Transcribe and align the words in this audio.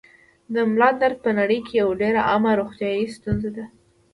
د 0.53 0.55
ملا 0.71 0.89
درد 1.01 1.17
په 1.25 1.31
نړۍ 1.39 1.59
کې 1.67 1.73
یوه 1.81 1.95
ډېره 2.01 2.21
عامه 2.29 2.51
روغتیايي 2.59 3.05
ستونزه 3.17 3.49
ده. 3.57 3.65